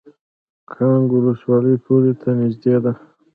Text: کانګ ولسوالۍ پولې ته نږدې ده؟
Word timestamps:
کانګ 0.71 1.07
ولسوالۍ 1.13 1.75
پولې 1.85 2.13
ته 2.21 2.29
نږدې 2.39 2.75
ده؟ 2.83 2.91